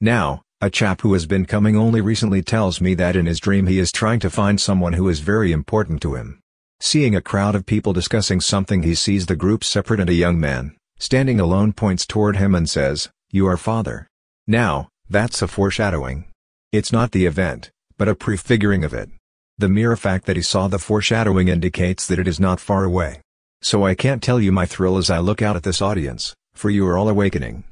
Now, 0.00 0.42
a 0.60 0.70
chap 0.70 1.00
who 1.00 1.14
has 1.14 1.26
been 1.26 1.46
coming 1.46 1.76
only 1.76 2.00
recently 2.00 2.42
tells 2.42 2.80
me 2.80 2.94
that 2.94 3.16
in 3.16 3.26
his 3.26 3.40
dream 3.40 3.66
he 3.66 3.80
is 3.80 3.90
trying 3.90 4.20
to 4.20 4.30
find 4.30 4.60
someone 4.60 4.92
who 4.92 5.08
is 5.08 5.18
very 5.18 5.50
important 5.50 6.00
to 6.02 6.14
him. 6.14 6.38
Seeing 6.78 7.16
a 7.16 7.20
crowd 7.20 7.56
of 7.56 7.66
people 7.66 7.92
discussing 7.92 8.40
something 8.40 8.84
he 8.84 8.94
sees 8.94 9.26
the 9.26 9.34
group 9.34 9.64
separate 9.64 9.98
and 9.98 10.08
a 10.08 10.14
young 10.14 10.38
man, 10.38 10.76
standing 11.00 11.40
alone 11.40 11.72
points 11.72 12.06
toward 12.06 12.36
him 12.36 12.54
and 12.54 12.70
says, 12.70 13.10
You 13.32 13.48
are 13.48 13.56
father. 13.56 14.06
Now, 14.46 14.90
that's 15.10 15.42
a 15.42 15.48
foreshadowing. 15.48 16.26
It's 16.70 16.92
not 16.92 17.10
the 17.10 17.26
event, 17.26 17.72
but 17.98 18.06
a 18.06 18.14
prefiguring 18.14 18.84
of 18.84 18.94
it. 18.94 19.10
The 19.58 19.68
mere 19.70 19.96
fact 19.96 20.26
that 20.26 20.36
he 20.36 20.42
saw 20.42 20.68
the 20.68 20.78
foreshadowing 20.78 21.48
indicates 21.48 22.06
that 22.06 22.18
it 22.18 22.28
is 22.28 22.38
not 22.38 22.60
far 22.60 22.84
away. 22.84 23.22
So 23.62 23.86
I 23.86 23.94
can't 23.94 24.22
tell 24.22 24.38
you 24.38 24.52
my 24.52 24.66
thrill 24.66 24.98
as 24.98 25.08
I 25.08 25.18
look 25.18 25.40
out 25.40 25.56
at 25.56 25.62
this 25.62 25.80
audience, 25.80 26.34
for 26.54 26.68
you 26.68 26.86
are 26.86 26.98
all 26.98 27.08
awakening. 27.08 27.64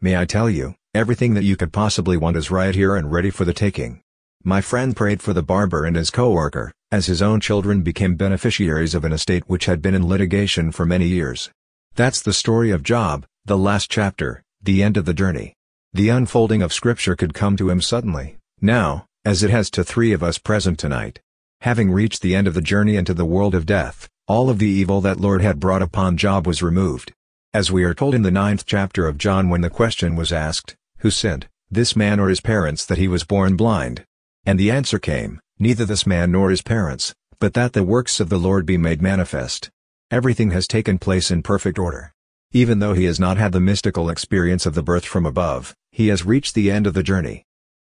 May 0.00 0.16
I 0.16 0.24
tell 0.24 0.50
you, 0.50 0.74
everything 0.92 1.34
that 1.34 1.44
you 1.44 1.56
could 1.56 1.72
possibly 1.72 2.16
want 2.16 2.36
is 2.36 2.50
right 2.50 2.74
here 2.74 2.96
and 2.96 3.12
ready 3.12 3.30
for 3.30 3.44
the 3.44 3.52
taking. 3.52 4.00
My 4.42 4.60
friend 4.60 4.96
prayed 4.96 5.22
for 5.22 5.32
the 5.32 5.42
barber 5.42 5.84
and 5.84 5.94
his 5.94 6.10
coworker, 6.10 6.72
as 6.90 7.06
his 7.06 7.22
own 7.22 7.38
children 7.38 7.82
became 7.82 8.16
beneficiaries 8.16 8.94
of 8.94 9.04
an 9.04 9.12
estate 9.12 9.44
which 9.46 9.66
had 9.66 9.80
been 9.80 9.94
in 9.94 10.08
litigation 10.08 10.72
for 10.72 10.84
many 10.84 11.06
years. 11.06 11.48
That's 11.94 12.20
the 12.20 12.32
story 12.32 12.72
of 12.72 12.82
Job, 12.82 13.24
the 13.44 13.56
last 13.56 13.88
chapter, 13.88 14.42
the 14.60 14.82
end 14.82 14.96
of 14.96 15.04
the 15.04 15.14
journey. 15.14 15.54
The 15.92 16.08
unfolding 16.08 16.60
of 16.60 16.72
Scripture 16.72 17.14
could 17.14 17.34
come 17.34 17.56
to 17.56 17.70
him 17.70 17.80
suddenly, 17.80 18.38
now, 18.60 19.06
as 19.24 19.42
it 19.42 19.50
has 19.50 19.70
to 19.70 19.82
three 19.82 20.12
of 20.12 20.22
us 20.22 20.38
present 20.38 20.78
tonight. 20.78 21.20
Having 21.62 21.92
reached 21.92 22.20
the 22.20 22.34
end 22.34 22.46
of 22.46 22.54
the 22.54 22.60
journey 22.60 22.96
into 22.96 23.14
the 23.14 23.24
world 23.24 23.54
of 23.54 23.64
death, 23.64 24.08
all 24.28 24.50
of 24.50 24.58
the 24.58 24.68
evil 24.68 25.00
that 25.00 25.20
Lord 25.20 25.40
had 25.40 25.60
brought 25.60 25.82
upon 25.82 26.16
Job 26.16 26.46
was 26.46 26.62
removed. 26.62 27.12
As 27.54 27.72
we 27.72 27.84
are 27.84 27.94
told 27.94 28.14
in 28.14 28.22
the 28.22 28.30
ninth 28.30 28.66
chapter 28.66 29.06
of 29.06 29.16
John 29.16 29.48
when 29.48 29.62
the 29.62 29.70
question 29.70 30.14
was 30.16 30.32
asked, 30.32 30.76
Who 30.98 31.10
sinned, 31.10 31.48
this 31.70 31.96
man 31.96 32.20
or 32.20 32.28
his 32.28 32.40
parents 32.40 32.84
that 32.84 32.98
he 32.98 33.08
was 33.08 33.24
born 33.24 33.56
blind? 33.56 34.04
And 34.44 34.58
the 34.58 34.70
answer 34.70 34.98
came, 34.98 35.40
Neither 35.58 35.84
this 35.84 36.06
man 36.06 36.32
nor 36.32 36.50
his 36.50 36.62
parents, 36.62 37.14
but 37.38 37.54
that 37.54 37.72
the 37.72 37.82
works 37.82 38.20
of 38.20 38.28
the 38.28 38.38
Lord 38.38 38.66
be 38.66 38.76
made 38.76 39.00
manifest. 39.00 39.70
Everything 40.10 40.50
has 40.50 40.66
taken 40.66 40.98
place 40.98 41.30
in 41.30 41.42
perfect 41.42 41.78
order. 41.78 42.12
Even 42.52 42.78
though 42.78 42.92
he 42.92 43.04
has 43.04 43.18
not 43.18 43.36
had 43.36 43.52
the 43.52 43.60
mystical 43.60 44.10
experience 44.10 44.66
of 44.66 44.74
the 44.74 44.82
birth 44.82 45.04
from 45.04 45.24
above, 45.24 45.74
he 45.90 46.08
has 46.08 46.26
reached 46.26 46.54
the 46.54 46.70
end 46.70 46.86
of 46.86 46.94
the 46.94 47.02
journey. 47.02 47.44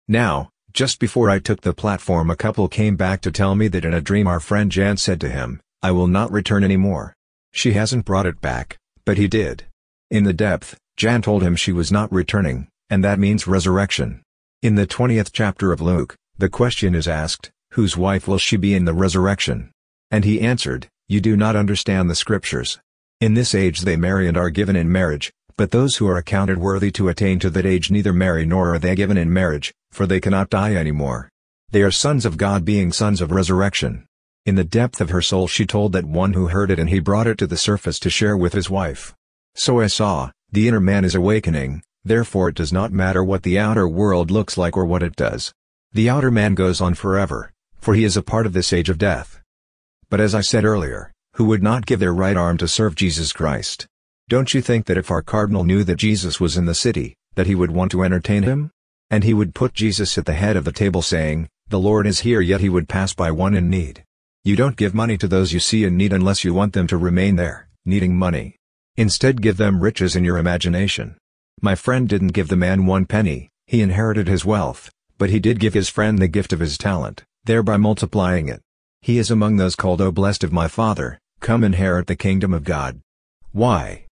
Now, 0.08 0.50
just 0.72 1.00
before 1.00 1.28
I 1.28 1.38
took 1.38 1.62
the 1.62 1.72
platform 1.72 2.30
a 2.30 2.36
couple 2.36 2.68
came 2.68 2.96
back 2.96 3.20
to 3.22 3.32
tell 3.32 3.54
me 3.54 3.68
that 3.68 3.84
in 3.84 3.94
a 3.94 4.00
dream 4.00 4.26
our 4.26 4.40
friend 4.40 4.70
Jan 4.70 4.96
said 4.96 5.20
to 5.20 5.28
him, 5.28 5.60
I 5.82 5.90
will 5.90 6.06
not 6.06 6.30
return 6.30 6.62
anymore. 6.62 7.14
She 7.52 7.72
hasn't 7.72 8.04
brought 8.04 8.26
it 8.26 8.40
back, 8.40 8.76
but 9.04 9.18
he 9.18 9.26
did. 9.26 9.64
In 10.10 10.24
the 10.24 10.32
depth, 10.32 10.78
Jan 10.96 11.22
told 11.22 11.42
him 11.42 11.56
she 11.56 11.72
was 11.72 11.90
not 11.90 12.12
returning, 12.12 12.68
and 12.88 13.02
that 13.02 13.18
means 13.18 13.46
resurrection. 13.46 14.22
In 14.62 14.74
the 14.74 14.86
20th 14.86 15.30
chapter 15.32 15.72
of 15.72 15.80
Luke, 15.80 16.14
the 16.38 16.48
question 16.48 16.94
is 16.94 17.08
asked, 17.08 17.50
whose 17.72 17.96
wife 17.96 18.28
will 18.28 18.38
she 18.38 18.56
be 18.56 18.74
in 18.74 18.84
the 18.84 18.94
resurrection? 18.94 19.70
And 20.10 20.24
he 20.24 20.40
answered, 20.40 20.88
You 21.08 21.20
do 21.20 21.36
not 21.36 21.56
understand 21.56 22.10
the 22.10 22.14
scriptures. 22.14 22.78
In 23.20 23.34
this 23.34 23.54
age 23.54 23.82
they 23.82 23.96
marry 23.96 24.26
and 24.28 24.36
are 24.36 24.50
given 24.50 24.76
in 24.76 24.90
marriage, 24.90 25.32
but 25.60 25.72
those 25.72 25.96
who 25.96 26.08
are 26.08 26.16
accounted 26.16 26.56
worthy 26.56 26.90
to 26.90 27.10
attain 27.10 27.38
to 27.38 27.50
that 27.50 27.66
age 27.66 27.90
neither 27.90 28.14
marry 28.14 28.46
nor 28.46 28.72
are 28.72 28.78
they 28.78 28.94
given 28.94 29.18
in 29.18 29.30
marriage, 29.30 29.74
for 29.90 30.06
they 30.06 30.18
cannot 30.18 30.48
die 30.48 30.74
anymore. 30.74 31.28
They 31.70 31.82
are 31.82 31.90
sons 31.90 32.24
of 32.24 32.38
God 32.38 32.64
being 32.64 32.92
sons 32.92 33.20
of 33.20 33.30
resurrection. 33.30 34.06
In 34.46 34.54
the 34.54 34.64
depth 34.64 35.02
of 35.02 35.10
her 35.10 35.20
soul 35.20 35.46
she 35.48 35.66
told 35.66 35.92
that 35.92 36.06
one 36.06 36.32
who 36.32 36.48
heard 36.48 36.70
it 36.70 36.78
and 36.78 36.88
he 36.88 36.98
brought 36.98 37.26
it 37.26 37.36
to 37.36 37.46
the 37.46 37.58
surface 37.58 37.98
to 37.98 38.08
share 38.08 38.38
with 38.38 38.54
his 38.54 38.70
wife. 38.70 39.14
So 39.54 39.80
I 39.80 39.88
saw, 39.88 40.30
the 40.50 40.66
inner 40.66 40.80
man 40.80 41.04
is 41.04 41.14
awakening, 41.14 41.82
therefore 42.04 42.48
it 42.48 42.54
does 42.54 42.72
not 42.72 42.90
matter 42.90 43.22
what 43.22 43.42
the 43.42 43.58
outer 43.58 43.86
world 43.86 44.30
looks 44.30 44.56
like 44.56 44.78
or 44.78 44.86
what 44.86 45.02
it 45.02 45.14
does. 45.14 45.52
The 45.92 46.08
outer 46.08 46.30
man 46.30 46.54
goes 46.54 46.80
on 46.80 46.94
forever, 46.94 47.52
for 47.76 47.92
he 47.92 48.04
is 48.04 48.16
a 48.16 48.22
part 48.22 48.46
of 48.46 48.54
this 48.54 48.72
age 48.72 48.88
of 48.88 48.96
death. 48.96 49.42
But 50.08 50.20
as 50.20 50.34
I 50.34 50.40
said 50.40 50.64
earlier, 50.64 51.12
who 51.34 51.44
would 51.44 51.62
not 51.62 51.84
give 51.84 52.00
their 52.00 52.14
right 52.14 52.38
arm 52.38 52.56
to 52.56 52.66
serve 52.66 52.94
Jesus 52.94 53.34
Christ? 53.34 53.89
Don't 54.30 54.54
you 54.54 54.62
think 54.62 54.86
that 54.86 54.96
if 54.96 55.10
our 55.10 55.22
cardinal 55.22 55.64
knew 55.64 55.82
that 55.82 55.96
Jesus 55.96 56.38
was 56.38 56.56
in 56.56 56.64
the 56.64 56.72
city, 56.72 57.16
that 57.34 57.48
he 57.48 57.56
would 57.56 57.72
want 57.72 57.90
to 57.90 58.04
entertain 58.04 58.44
him? 58.44 58.70
And 59.10 59.24
he 59.24 59.34
would 59.34 59.56
put 59.56 59.74
Jesus 59.74 60.16
at 60.16 60.24
the 60.24 60.34
head 60.34 60.56
of 60.56 60.64
the 60.64 60.70
table 60.70 61.02
saying, 61.02 61.48
The 61.66 61.80
Lord 61.80 62.06
is 62.06 62.20
here 62.20 62.40
yet 62.40 62.60
he 62.60 62.68
would 62.68 62.88
pass 62.88 63.12
by 63.12 63.32
one 63.32 63.56
in 63.56 63.68
need. 63.68 64.04
You 64.44 64.54
don't 64.54 64.76
give 64.76 64.94
money 64.94 65.18
to 65.18 65.26
those 65.26 65.52
you 65.52 65.58
see 65.58 65.82
in 65.82 65.96
need 65.96 66.12
unless 66.12 66.44
you 66.44 66.54
want 66.54 66.74
them 66.74 66.86
to 66.86 66.96
remain 66.96 67.34
there, 67.34 67.68
needing 67.84 68.16
money. 68.16 68.54
Instead 68.96 69.42
give 69.42 69.56
them 69.56 69.80
riches 69.80 70.14
in 70.14 70.22
your 70.22 70.38
imagination. 70.38 71.16
My 71.60 71.74
friend 71.74 72.08
didn't 72.08 72.28
give 72.28 72.46
the 72.46 72.54
man 72.54 72.86
one 72.86 73.06
penny, 73.06 73.50
he 73.66 73.82
inherited 73.82 74.28
his 74.28 74.44
wealth, 74.44 74.92
but 75.18 75.30
he 75.30 75.40
did 75.40 75.58
give 75.58 75.74
his 75.74 75.88
friend 75.88 76.20
the 76.20 76.28
gift 76.28 76.52
of 76.52 76.60
his 76.60 76.78
talent, 76.78 77.24
thereby 77.46 77.78
multiplying 77.78 78.48
it. 78.48 78.60
He 79.02 79.18
is 79.18 79.32
among 79.32 79.56
those 79.56 79.74
called 79.74 80.00
O 80.00 80.12
blessed 80.12 80.44
of 80.44 80.52
my 80.52 80.68
Father, 80.68 81.18
come 81.40 81.64
inherit 81.64 82.06
the 82.06 82.14
kingdom 82.14 82.54
of 82.54 82.62
God. 82.62 83.00
Why? 83.50 84.06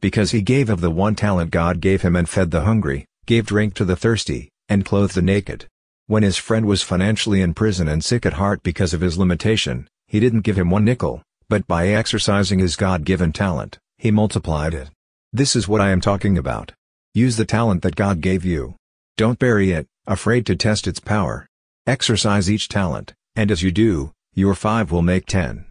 Because 0.00 0.30
he 0.30 0.42
gave 0.42 0.70
of 0.70 0.80
the 0.80 0.90
one 0.90 1.14
talent 1.14 1.50
God 1.50 1.80
gave 1.80 2.02
him 2.02 2.14
and 2.14 2.28
fed 2.28 2.50
the 2.50 2.62
hungry, 2.62 3.04
gave 3.26 3.46
drink 3.46 3.74
to 3.74 3.84
the 3.84 3.96
thirsty, 3.96 4.48
and 4.68 4.84
clothed 4.84 5.14
the 5.14 5.22
naked. 5.22 5.66
When 6.06 6.22
his 6.22 6.36
friend 6.36 6.66
was 6.66 6.82
financially 6.82 7.42
in 7.42 7.52
prison 7.52 7.88
and 7.88 8.02
sick 8.02 8.24
at 8.24 8.34
heart 8.34 8.62
because 8.62 8.94
of 8.94 9.00
his 9.00 9.18
limitation, 9.18 9.88
he 10.06 10.20
didn't 10.20 10.42
give 10.42 10.56
him 10.56 10.70
one 10.70 10.84
nickel, 10.84 11.22
but 11.48 11.66
by 11.66 11.88
exercising 11.88 12.60
his 12.60 12.76
God-given 12.76 13.32
talent, 13.32 13.78
he 13.98 14.10
multiplied 14.10 14.72
it. 14.72 14.88
This 15.32 15.56
is 15.56 15.68
what 15.68 15.80
I 15.80 15.90
am 15.90 16.00
talking 16.00 16.38
about. 16.38 16.72
Use 17.12 17.36
the 17.36 17.44
talent 17.44 17.82
that 17.82 17.96
God 17.96 18.20
gave 18.20 18.44
you. 18.44 18.76
Don't 19.16 19.38
bury 19.38 19.72
it, 19.72 19.86
afraid 20.06 20.46
to 20.46 20.56
test 20.56 20.86
its 20.86 21.00
power. 21.00 21.46
Exercise 21.86 22.50
each 22.50 22.68
talent, 22.68 23.12
and 23.34 23.50
as 23.50 23.62
you 23.62 23.70
do, 23.70 24.12
your 24.34 24.54
five 24.54 24.92
will 24.92 25.02
make 25.02 25.26
ten. 25.26 25.66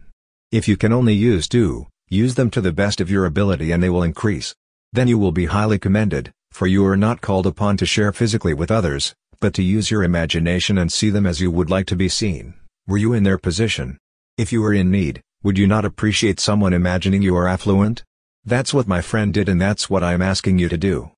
If 0.52 0.68
you 0.68 0.76
can 0.76 0.92
only 0.92 1.14
use 1.14 1.48
two, 1.48 1.86
use 2.08 2.34
them 2.34 2.50
to 2.50 2.60
the 2.60 2.72
best 2.72 3.00
of 3.00 3.10
your 3.10 3.26
ability 3.26 3.70
and 3.70 3.82
they 3.82 3.90
will 3.90 4.02
increase. 4.02 4.54
Then 4.92 5.08
you 5.08 5.18
will 5.18 5.32
be 5.32 5.46
highly 5.46 5.78
commended, 5.78 6.32
for 6.50 6.66
you 6.66 6.86
are 6.86 6.96
not 6.96 7.20
called 7.20 7.46
upon 7.46 7.76
to 7.76 7.86
share 7.86 8.12
physically 8.12 8.54
with 8.54 8.70
others, 8.70 9.14
but 9.40 9.52
to 9.54 9.62
use 9.62 9.90
your 9.90 10.02
imagination 10.02 10.78
and 10.78 10.90
see 10.90 11.10
them 11.10 11.26
as 11.26 11.40
you 11.40 11.50
would 11.50 11.70
like 11.70 11.86
to 11.86 11.96
be 11.96 12.08
seen. 12.08 12.54
Were 12.86 12.96
you 12.96 13.12
in 13.12 13.24
their 13.24 13.38
position? 13.38 13.98
If 14.38 14.52
you 14.52 14.62
were 14.62 14.72
in 14.72 14.90
need, 14.90 15.20
would 15.42 15.58
you 15.58 15.66
not 15.66 15.84
appreciate 15.84 16.40
someone 16.40 16.72
imagining 16.72 17.20
you 17.22 17.36
are 17.36 17.46
affluent? 17.46 18.02
That's 18.44 18.72
what 18.72 18.88
my 18.88 19.02
friend 19.02 19.34
did 19.34 19.48
and 19.48 19.60
that's 19.60 19.90
what 19.90 20.02
I 20.02 20.14
am 20.14 20.22
asking 20.22 20.58
you 20.58 20.70
to 20.70 20.78
do. 20.78 21.10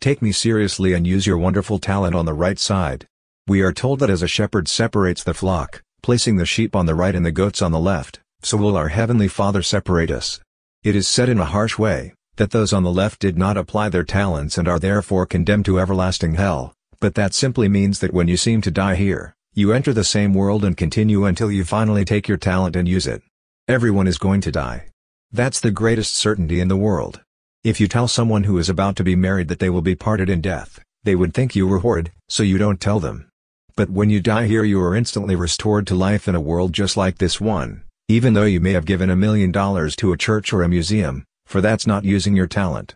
Take 0.00 0.22
me 0.22 0.32
seriously 0.32 0.94
and 0.94 1.06
use 1.06 1.26
your 1.26 1.38
wonderful 1.38 1.78
talent 1.78 2.14
on 2.14 2.24
the 2.24 2.34
right 2.34 2.58
side. 2.58 3.06
We 3.46 3.60
are 3.60 3.72
told 3.72 3.98
that 3.98 4.10
as 4.10 4.22
a 4.22 4.28
shepherd 4.28 4.66
separates 4.66 5.22
the 5.22 5.34
flock, 5.34 5.82
placing 6.02 6.36
the 6.36 6.46
sheep 6.46 6.74
on 6.74 6.86
the 6.86 6.94
right 6.94 7.14
and 7.14 7.26
the 7.26 7.30
goats 7.30 7.60
on 7.60 7.72
the 7.72 7.78
left, 7.78 8.20
so 8.42 8.56
will 8.56 8.76
our 8.76 8.88
Heavenly 8.88 9.28
Father 9.28 9.62
separate 9.62 10.10
us. 10.10 10.40
It 10.82 10.96
is 10.96 11.06
said 11.06 11.28
in 11.28 11.38
a 11.38 11.44
harsh 11.44 11.78
way, 11.78 12.12
that 12.36 12.50
those 12.50 12.72
on 12.72 12.82
the 12.82 12.90
left 12.90 13.20
did 13.20 13.38
not 13.38 13.56
apply 13.56 13.88
their 13.88 14.04
talents 14.04 14.58
and 14.58 14.66
are 14.66 14.78
therefore 14.78 15.26
condemned 15.26 15.64
to 15.66 15.78
everlasting 15.78 16.34
hell, 16.34 16.74
but 16.98 17.14
that 17.14 17.34
simply 17.34 17.68
means 17.68 18.00
that 18.00 18.12
when 18.12 18.28
you 18.28 18.36
seem 18.36 18.60
to 18.62 18.70
die 18.70 18.94
here, 18.94 19.34
you 19.54 19.72
enter 19.72 19.92
the 19.92 20.02
same 20.02 20.34
world 20.34 20.64
and 20.64 20.76
continue 20.76 21.24
until 21.24 21.52
you 21.52 21.64
finally 21.64 22.04
take 22.04 22.26
your 22.26 22.38
talent 22.38 22.74
and 22.74 22.88
use 22.88 23.06
it. 23.06 23.22
Everyone 23.68 24.08
is 24.08 24.18
going 24.18 24.40
to 24.40 24.50
die. 24.50 24.86
That's 25.30 25.60
the 25.60 25.70
greatest 25.70 26.14
certainty 26.14 26.58
in 26.58 26.68
the 26.68 26.76
world. 26.76 27.20
If 27.62 27.80
you 27.80 27.86
tell 27.86 28.08
someone 28.08 28.44
who 28.44 28.58
is 28.58 28.68
about 28.68 28.96
to 28.96 29.04
be 29.04 29.14
married 29.14 29.48
that 29.48 29.58
they 29.58 29.70
will 29.70 29.82
be 29.82 29.94
parted 29.94 30.28
in 30.28 30.40
death, 30.40 30.80
they 31.04 31.14
would 31.14 31.34
think 31.34 31.54
you 31.54 31.66
were 31.66 31.78
horrid, 31.78 32.10
so 32.28 32.42
you 32.42 32.58
don't 32.58 32.80
tell 32.80 32.98
them. 32.98 33.28
But 33.76 33.90
when 33.90 34.10
you 34.10 34.20
die 34.20 34.46
here 34.46 34.64
you 34.64 34.82
are 34.82 34.96
instantly 34.96 35.36
restored 35.36 35.86
to 35.86 35.94
life 35.94 36.26
in 36.26 36.34
a 36.34 36.40
world 36.40 36.72
just 36.72 36.96
like 36.96 37.18
this 37.18 37.40
one, 37.40 37.84
even 38.12 38.34
though 38.34 38.44
you 38.44 38.60
may 38.60 38.72
have 38.72 38.84
given 38.84 39.08
a 39.08 39.16
million 39.16 39.50
dollars 39.50 39.96
to 39.96 40.12
a 40.12 40.18
church 40.18 40.52
or 40.52 40.62
a 40.62 40.68
museum, 40.68 41.24
for 41.46 41.60
that's 41.60 41.86
not 41.86 42.04
using 42.04 42.36
your 42.36 42.46
talent. 42.46 42.94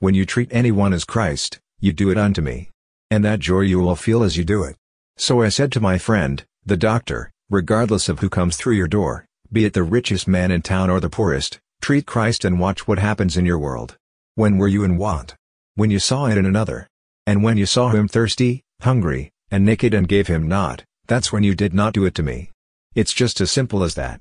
When 0.00 0.14
you 0.14 0.26
treat 0.26 0.48
anyone 0.52 0.92
as 0.92 1.04
Christ, 1.04 1.60
you 1.80 1.92
do 1.92 2.10
it 2.10 2.18
unto 2.18 2.42
me. 2.42 2.70
And 3.10 3.24
that 3.24 3.38
joy 3.38 3.60
you 3.60 3.78
will 3.78 3.94
feel 3.94 4.22
as 4.22 4.36
you 4.36 4.44
do 4.44 4.64
it. 4.64 4.76
So 5.16 5.42
I 5.42 5.48
said 5.48 5.70
to 5.72 5.80
my 5.80 5.96
friend, 5.96 6.44
the 6.66 6.76
doctor, 6.76 7.30
regardless 7.48 8.08
of 8.08 8.18
who 8.18 8.28
comes 8.28 8.56
through 8.56 8.74
your 8.74 8.88
door, 8.88 9.26
be 9.52 9.64
it 9.64 9.74
the 9.74 9.82
richest 9.82 10.26
man 10.26 10.50
in 10.50 10.62
town 10.62 10.90
or 10.90 11.00
the 11.00 11.08
poorest, 11.08 11.60
Treat 11.80 12.06
Christ 12.06 12.44
and 12.44 12.58
watch 12.58 12.86
what 12.86 12.98
happens 12.98 13.36
in 13.36 13.46
your 13.46 13.58
world. 13.58 13.96
When 14.34 14.58
were 14.58 14.68
you 14.68 14.84
in 14.84 14.96
want? 14.98 15.36
When 15.74 15.90
you 15.90 15.98
saw 15.98 16.26
it 16.26 16.36
in 16.36 16.44
another. 16.44 16.88
And 17.26 17.42
when 17.42 17.56
you 17.56 17.66
saw 17.66 17.90
him 17.90 18.08
thirsty, 18.08 18.62
hungry, 18.82 19.30
and 19.50 19.64
naked 19.64 19.94
and 19.94 20.08
gave 20.08 20.26
him 20.26 20.48
not, 20.48 20.84
that's 21.06 21.32
when 21.32 21.44
you 21.44 21.54
did 21.54 21.72
not 21.72 21.92
do 21.92 22.04
it 22.04 22.14
to 22.16 22.22
me. 22.22 22.50
It's 22.94 23.12
just 23.12 23.40
as 23.40 23.50
simple 23.50 23.84
as 23.84 23.94
that. 23.94 24.20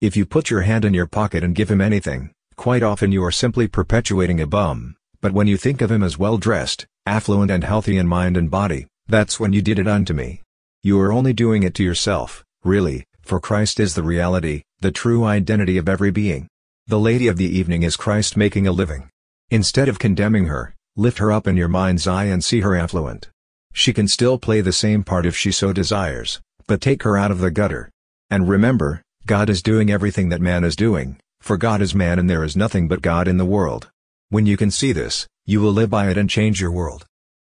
If 0.00 0.16
you 0.16 0.26
put 0.26 0.48
your 0.48 0.60
hand 0.60 0.84
in 0.84 0.94
your 0.94 1.08
pocket 1.08 1.42
and 1.42 1.56
give 1.56 1.68
him 1.68 1.80
anything, 1.80 2.30
quite 2.54 2.84
often 2.84 3.10
you 3.10 3.24
are 3.24 3.32
simply 3.32 3.66
perpetuating 3.66 4.40
a 4.40 4.46
bum, 4.46 4.94
but 5.20 5.32
when 5.32 5.48
you 5.48 5.56
think 5.56 5.82
of 5.82 5.90
him 5.90 6.04
as 6.04 6.16
well-dressed, 6.16 6.86
affluent 7.04 7.50
and 7.50 7.64
healthy 7.64 7.96
in 7.96 8.06
mind 8.06 8.36
and 8.36 8.48
body, 8.48 8.86
that's 9.08 9.40
when 9.40 9.52
you 9.52 9.60
did 9.60 9.76
it 9.76 9.88
unto 9.88 10.14
me. 10.14 10.42
You 10.84 11.00
are 11.00 11.12
only 11.12 11.32
doing 11.32 11.64
it 11.64 11.74
to 11.74 11.82
yourself, 11.82 12.44
really, 12.62 13.06
for 13.22 13.40
Christ 13.40 13.80
is 13.80 13.96
the 13.96 14.04
reality, 14.04 14.62
the 14.78 14.92
true 14.92 15.24
identity 15.24 15.78
of 15.78 15.88
every 15.88 16.12
being. 16.12 16.46
The 16.86 17.00
lady 17.00 17.26
of 17.26 17.36
the 17.36 17.58
evening 17.58 17.82
is 17.82 17.96
Christ 17.96 18.36
making 18.36 18.68
a 18.68 18.72
living. 18.72 19.10
Instead 19.50 19.88
of 19.88 19.98
condemning 19.98 20.46
her, 20.46 20.76
lift 20.94 21.18
her 21.18 21.32
up 21.32 21.48
in 21.48 21.56
your 21.56 21.66
mind's 21.66 22.06
eye 22.06 22.26
and 22.26 22.44
see 22.44 22.60
her 22.60 22.76
affluent. 22.76 23.30
She 23.72 23.92
can 23.92 24.06
still 24.06 24.38
play 24.38 24.60
the 24.60 24.72
same 24.72 25.02
part 25.02 25.26
if 25.26 25.36
she 25.36 25.50
so 25.50 25.72
desires, 25.72 26.40
but 26.68 26.80
take 26.80 27.02
her 27.02 27.16
out 27.16 27.32
of 27.32 27.40
the 27.40 27.50
gutter. 27.50 27.90
And 28.30 28.48
remember, 28.48 29.02
God 29.28 29.50
is 29.50 29.62
doing 29.62 29.90
everything 29.90 30.30
that 30.30 30.40
man 30.40 30.64
is 30.64 30.74
doing, 30.74 31.18
for 31.42 31.58
God 31.58 31.82
is 31.82 31.94
man 31.94 32.18
and 32.18 32.30
there 32.30 32.44
is 32.44 32.56
nothing 32.56 32.88
but 32.88 33.02
God 33.02 33.28
in 33.28 33.36
the 33.36 33.44
world. 33.44 33.90
When 34.30 34.46
you 34.46 34.56
can 34.56 34.70
see 34.70 34.90
this, 34.90 35.28
you 35.44 35.60
will 35.60 35.70
live 35.70 35.90
by 35.90 36.08
it 36.08 36.16
and 36.16 36.30
change 36.30 36.62
your 36.62 36.72
world. 36.72 37.04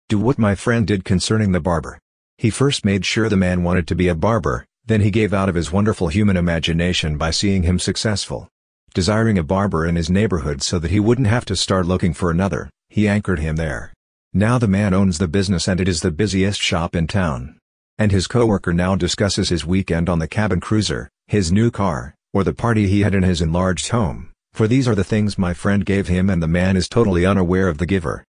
Do 0.09 0.19
what 0.19 0.37
my 0.37 0.53
friend 0.53 0.85
did 0.85 1.05
concerning 1.05 1.53
the 1.53 1.61
barber. 1.61 1.97
He 2.37 2.49
first 2.49 2.83
made 2.83 3.05
sure 3.05 3.29
the 3.29 3.37
man 3.37 3.63
wanted 3.63 3.87
to 3.87 3.95
be 3.95 4.09
a 4.09 4.15
barber, 4.15 4.65
then 4.85 4.99
he 4.99 5.11
gave 5.11 5.33
out 5.33 5.47
of 5.47 5.55
his 5.55 5.71
wonderful 5.71 6.09
human 6.09 6.35
imagination 6.35 7.17
by 7.17 7.31
seeing 7.31 7.63
him 7.63 7.79
successful. 7.79 8.49
Desiring 8.93 9.37
a 9.37 9.43
barber 9.43 9.85
in 9.85 9.95
his 9.95 10.09
neighborhood 10.09 10.61
so 10.61 10.77
that 10.77 10.91
he 10.91 10.99
wouldn't 10.99 11.27
have 11.27 11.45
to 11.45 11.55
start 11.55 11.85
looking 11.85 12.13
for 12.13 12.29
another, 12.29 12.69
he 12.89 13.07
anchored 13.07 13.39
him 13.39 13.55
there. 13.55 13.93
Now 14.33 14.57
the 14.57 14.67
man 14.67 14.93
owns 14.93 15.19
the 15.19 15.29
business 15.29 15.69
and 15.69 15.79
it 15.79 15.87
is 15.87 16.01
the 16.01 16.11
busiest 16.11 16.59
shop 16.59 16.97
in 16.97 17.07
town. 17.07 17.55
and 17.97 18.11
his 18.11 18.25
coworker 18.25 18.73
now 18.73 18.95
discusses 18.95 19.49
his 19.49 19.63
weekend 19.63 20.09
on 20.09 20.17
the 20.17 20.27
cabin 20.27 20.59
cruiser, 20.59 21.07
his 21.31 21.49
new 21.49 21.71
car, 21.71 22.13
or 22.33 22.43
the 22.43 22.53
party 22.53 22.87
he 22.87 23.03
had 23.03 23.15
in 23.15 23.23
his 23.23 23.41
enlarged 23.41 23.87
home, 23.87 24.33
for 24.51 24.67
these 24.67 24.85
are 24.85 24.95
the 24.95 25.03
things 25.05 25.37
my 25.37 25.53
friend 25.53 25.85
gave 25.85 26.09
him 26.09 26.29
and 26.29 26.43
the 26.43 26.47
man 26.59 26.75
is 26.75 26.89
totally 26.89 27.25
unaware 27.25 27.69
of 27.69 27.77
the 27.77 27.85
giver. 27.85 28.25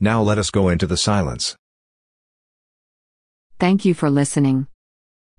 Now 0.00 0.22
let 0.22 0.38
us 0.38 0.50
go 0.50 0.70
into 0.70 0.86
the 0.86 0.96
silence. 0.96 1.56
Thank 3.58 3.84
you 3.84 3.92
for 3.92 4.08
listening. 4.08 4.66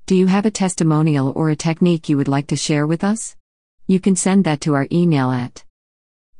Do 0.06 0.16
you 0.16 0.28
have 0.28 0.46
a 0.46 0.51
testimonial 0.51 1.34
or 1.36 1.50
a 1.50 1.56
technique 1.56 2.10
you 2.10 2.18
would 2.18 2.28
like 2.28 2.46
to 2.46 2.56
share 2.56 2.86
with 2.86 3.04
us? 3.04 3.36
You 3.88 4.00
can 4.00 4.16
send 4.16 4.44
that 4.44 4.62
to 4.62 4.75
our 4.75 4.88
email 4.92 5.32
at 5.32 5.63